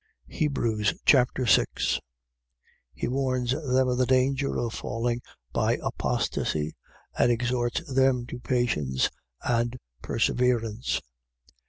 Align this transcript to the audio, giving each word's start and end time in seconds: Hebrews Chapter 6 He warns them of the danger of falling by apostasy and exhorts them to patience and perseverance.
Hebrews 0.29 0.95
Chapter 1.05 1.45
6 1.45 1.99
He 2.91 3.07
warns 3.07 3.51
them 3.51 3.87
of 3.87 3.99
the 3.99 4.07
danger 4.07 4.57
of 4.57 4.73
falling 4.73 5.21
by 5.53 5.77
apostasy 5.79 6.75
and 7.15 7.31
exhorts 7.31 7.83
them 7.83 8.25
to 8.25 8.39
patience 8.39 9.11
and 9.43 9.77
perseverance. 10.01 11.01